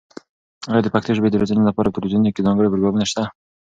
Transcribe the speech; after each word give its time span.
ایا 0.69 0.81
د 0.83 0.87
پښتو 0.93 1.11
ژبې 1.17 1.29
د 1.31 1.35
روزنې 1.41 1.63
لپاره 1.69 1.89
په 1.89 1.97
تلویزیونونو 1.97 2.33
کې 2.35 2.45
ځانګړي 2.47 2.67
پروګرامونه 2.71 3.05
شته؟ 3.11 3.23